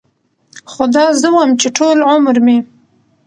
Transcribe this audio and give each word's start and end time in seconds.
خو 0.71 0.83
دا 0.95 1.05
زه 1.21 1.29
وم 1.33 1.49
چې 1.61 1.67
ټول 1.77 1.97
عمر 2.11 2.37
مې 2.45 2.57